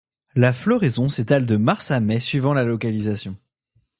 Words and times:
La 0.33 0.51
floraison 0.51 1.09
s'étale 1.09 1.45
de 1.45 1.57
mars 1.57 1.91
à 1.91 1.99
mai 1.99 2.19
suivant 2.19 2.55
la 2.55 2.63
localisation. 2.63 3.37